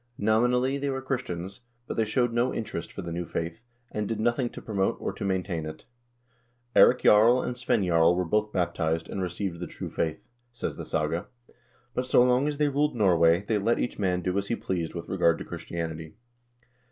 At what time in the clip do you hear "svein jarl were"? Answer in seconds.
7.55-8.25